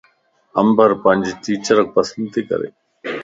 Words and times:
عمبر 0.59 0.89
پانجي 1.03 1.31
ٽيچرک 1.43 1.87
پسنڌ 1.95 2.25
تي 2.33 2.41
ڪري 2.49 2.69